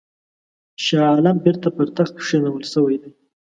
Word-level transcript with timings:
شاه 0.85 1.05
عالم 1.11 1.37
بیرته 1.43 1.69
پر 1.75 1.87
تخت 1.97 2.13
کښېنول 2.19 2.63
سوی 2.73 2.95
دی. 3.01 3.11